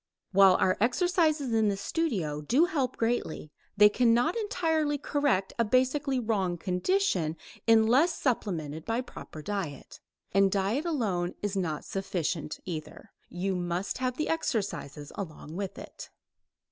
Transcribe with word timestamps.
While 0.31 0.55
our 0.55 0.77
exercises 0.79 1.53
in 1.53 1.67
the 1.69 1.77
studio 1.77 2.41
do 2.41 2.65
help 2.65 2.97
greatly, 2.97 3.51
they 3.77 3.87
cannot 3.87 4.35
entirely 4.35 4.97
correct 4.97 5.53
a 5.59 5.63
basically 5.63 6.17
wrong 6.19 6.57
condition 6.57 7.37
unless 7.67 8.17
supplemented 8.19 8.83
by 8.83 9.01
proper 9.01 9.43
diet. 9.43 9.99
And 10.31 10.51
diet 10.51 10.85
alone 10.85 11.35
is 11.43 11.55
not 11.55 11.85
sufficient, 11.85 12.59
either; 12.65 13.11
you 13.29 13.53
must 13.55 13.99
have 13.99 14.17
the 14.17 14.27
exercises 14.29 15.11
along 15.15 15.55
with 15.55 15.77
it. 15.77 16.09